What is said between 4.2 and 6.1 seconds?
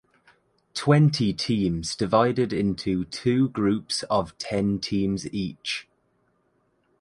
ten teams each.